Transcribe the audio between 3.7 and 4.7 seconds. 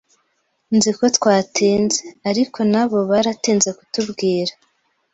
kutubwira